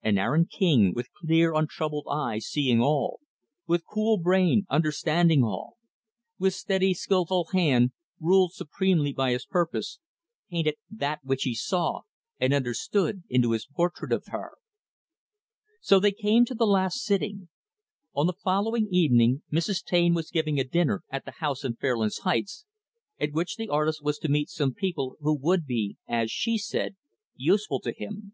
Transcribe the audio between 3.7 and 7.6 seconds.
cool brain understanding all; with steady, skillful